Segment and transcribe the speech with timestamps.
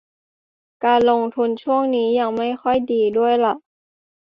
[0.85, 3.55] การลงทุนช่วงนี้ยังไม่ค่อยดีด้วยล่ะ